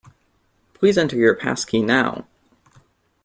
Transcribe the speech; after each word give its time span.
Please 0.73 0.97
enter 0.97 1.15
your 1.15 1.35
passkey 1.35 1.79
now 1.83 2.25